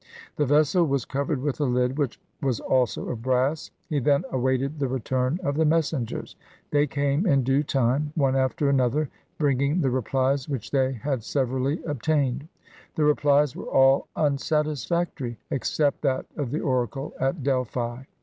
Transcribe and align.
The 0.35 0.47
vessel 0.47 0.85
was 0.87 1.05
covered 1.05 1.41
with 1.43 1.59
a 1.59 1.63
lid, 1.65 1.99
which 1.99 2.19
was 2.41 2.59
also 2.59 3.09
of 3.09 3.21
brass. 3.21 3.69
He 3.87 3.99
then 3.99 4.23
awaited 4.31 4.79
the 4.79 4.87
return 4.87 5.39
of 5.43 5.55
the 5.57 5.63
messengers. 5.63 6.35
They 6.71 6.87
came 6.87 7.27
in 7.27 7.43
due 7.43 7.61
time, 7.61 8.11
one 8.15 8.35
after 8.35 8.67
another, 8.67 9.09
bringing 9.37 9.81
the 9.81 9.89
repKes 9.89 10.49
which 10.49 10.71
they 10.71 10.93
had 10.93 11.21
severally 11.23 11.83
obtained. 11.83 12.47
The 12.95 13.03
replies 13.03 13.55
were 13.55 13.65
all 13.67 14.07
unsatisfac 14.17 15.09
tory, 15.17 15.37
except 15.51 16.01
that 16.01 16.25
of 16.35 16.49
the 16.49 16.61
oracle 16.61 17.13
at 17.19 17.43
Delphi. 17.43 18.05